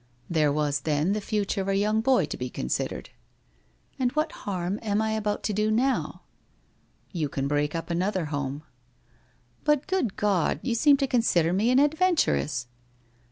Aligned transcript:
'There 0.37 0.51
was 0.51 0.79
then 0.79 1.11
the 1.13 1.21
future 1.21 1.61
of 1.61 1.67
a 1.67 1.75
young 1.77 2.01
boy 2.01 2.25
to 2.25 2.35
be 2.35 2.49
con 2.49 2.69
sidered.'' 2.69 3.09
And 3.99 4.11
what 4.13 4.31
harm 4.31 4.79
am 4.81 4.99
I 4.99 5.11
about 5.11 5.43
to 5.43 5.53
do 5.53 5.69
now? 5.69 6.23
''You 7.11 7.29
can 7.29 7.47
break 7.47 7.75
up 7.75 7.91
another 7.91 8.25
home.' 8.33 8.63
* 9.13 9.63
But, 9.63 9.85
good 9.85 10.15
God, 10.15 10.59
you 10.63 10.73
seem 10.73 10.97
to 10.97 11.05
consider 11.07 11.53
me 11.53 11.69
an 11.69 11.77
adven 11.77 12.15
turess.' 12.17 12.65